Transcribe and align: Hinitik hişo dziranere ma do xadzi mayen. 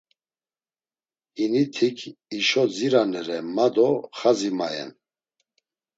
Hinitik 1.37 1.97
hişo 2.31 2.63
dziranere 2.75 3.39
ma 3.55 3.67
do 3.75 3.89
xadzi 4.17 4.51
mayen. 4.57 4.91